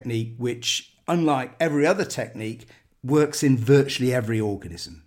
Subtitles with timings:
[0.00, 2.66] technique which, unlike every other technique,
[3.04, 5.02] works in virtually every organism.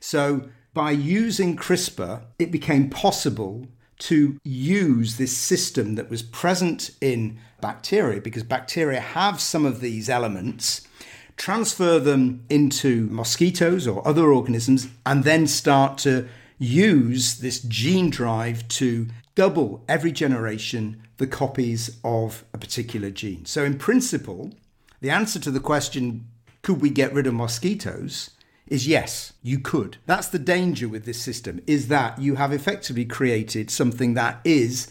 [0.00, 3.68] So, by using CRISPR, it became possible
[3.98, 10.08] to use this system that was present in bacteria because bacteria have some of these
[10.08, 10.88] elements,
[11.36, 16.26] transfer them into mosquitoes or other organisms, and then start to
[16.58, 23.44] use this gene drive to double every generation the copies of a particular gene.
[23.44, 24.52] So, in principle,
[25.00, 26.26] the answer to the question,
[26.62, 28.30] could we get rid of mosquitoes?
[28.72, 29.98] is yes, you could.
[30.06, 34.88] That's the danger with this system, is that you have effectively created something that is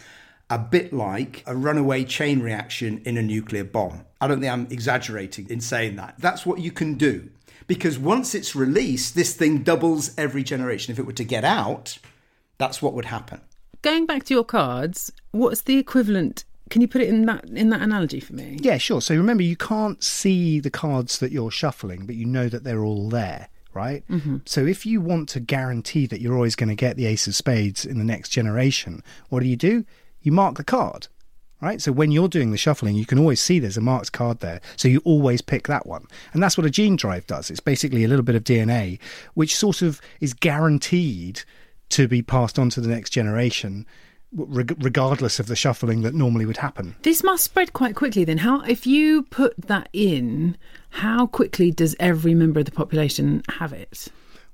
[0.51, 4.05] a bit like a runaway chain reaction in a nuclear bomb.
[4.19, 6.15] I don't think I'm exaggerating in saying that.
[6.19, 7.31] That's what you can do.
[7.65, 10.91] Because once it's released, this thing doubles every generation.
[10.91, 11.97] If it were to get out,
[12.59, 13.41] that's what would happen.
[13.81, 17.69] Going back to your cards, what's the equivalent can you put it in that in
[17.71, 18.57] that analogy for me?
[18.61, 19.01] Yeah, sure.
[19.01, 22.85] So remember, you can't see the cards that you're shuffling, but you know that they're
[22.85, 24.05] all there right?
[24.09, 24.37] Mm-hmm.
[24.45, 27.35] So if you want to guarantee that you're always going to get the ace of
[27.35, 29.85] spades in the next generation, what do you do?
[30.21, 31.07] You mark the card,
[31.61, 31.81] right?
[31.81, 34.61] So when you're doing the shuffling, you can always see there's a marked card there.
[34.75, 36.05] So you always pick that one.
[36.33, 37.49] And that's what a gene drive does.
[37.49, 38.99] It's basically a little bit of DNA,
[39.33, 41.43] which sort of is guaranteed
[41.91, 43.85] to be passed on to the next generation
[44.33, 46.95] regardless of the shuffling that normally would happen.
[47.01, 48.37] This must spread quite quickly then.
[48.37, 50.57] How if you put that in,
[50.89, 54.07] how quickly does every member of the population have it?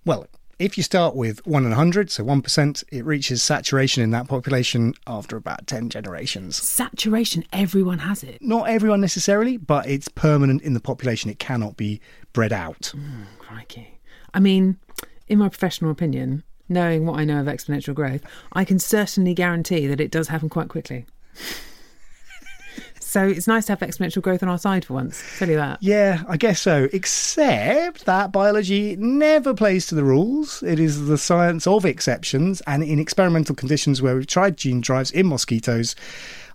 [0.04, 0.28] Well,
[0.58, 4.96] if you start with 1 in 100, so 1%, it reaches saturation in that population
[5.06, 6.56] after about 10 generations.
[6.56, 8.42] Saturation, everyone has it.
[8.42, 11.30] Not everyone necessarily, but it's permanent in the population.
[11.30, 12.02] It cannot be
[12.34, 12.94] bred out.
[12.96, 14.00] Mm, crikey.
[14.34, 14.80] I mean,
[15.28, 18.22] in my professional opinion, knowing what I know of exponential growth,
[18.54, 21.06] I can certainly guarantee that it does happen quite quickly.
[23.00, 25.24] so it's nice to have exponential growth on our side for once.
[25.38, 25.82] Tell you that.
[25.82, 26.88] Yeah, I guess so.
[26.94, 30.62] Except that biology never plays to the rules.
[30.64, 35.12] It is the science of exceptions, and in experimental conditions where we've tried gene drives
[35.12, 35.96] in mosquitoes,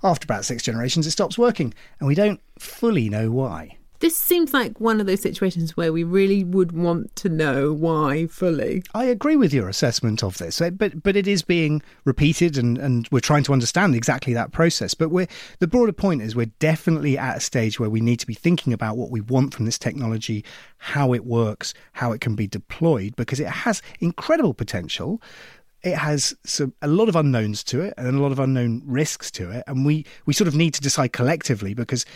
[0.04, 3.76] after about six generations, it stops working, and we don't fully know why.
[4.02, 8.26] This seems like one of those situations where we really would want to know why
[8.26, 8.82] fully.
[8.94, 12.78] I agree with your assessment of this, eh, but but it is being repeated, and,
[12.78, 14.92] and we're trying to understand exactly that process.
[14.92, 15.28] But we're
[15.60, 18.72] the broader point is we're definitely at a stage where we need to be thinking
[18.72, 20.44] about what we want from this technology,
[20.78, 25.22] how it works, how it can be deployed, because it has incredible potential
[25.84, 29.32] it has some, a lot of unknowns to it and a lot of unknown risks
[29.32, 32.06] to it and we we sort of need to decide collectively because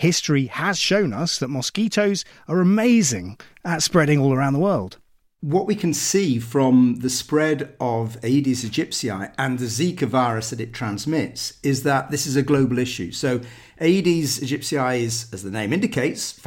[0.00, 4.96] history has shown us that mosquitoes are amazing at spreading all around the world.
[5.42, 10.60] What we can see from the spread of Aedes aegypti and the Zika virus that
[10.60, 13.10] it transmits is that this is a global issue.
[13.12, 13.40] So,
[13.80, 16.32] Aedes aegypti is, as the name indicates,